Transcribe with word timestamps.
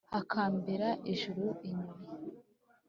hakambera 0.13 0.89
ijuru-inyuma! 1.13 1.93